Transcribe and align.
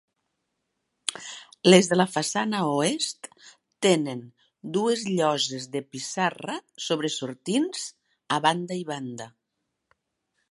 Les 1.71 1.89
de 1.91 1.97
la 1.99 2.07
façana 2.13 2.61
oest 2.69 3.29
tenen 3.87 4.23
dues 4.77 5.03
lloses 5.19 5.69
de 5.75 5.81
pissarra 5.95 6.55
sobresortints 6.89 7.85
a 8.37 8.41
banda 8.47 8.79
i 8.85 8.89
banda. 8.93 9.29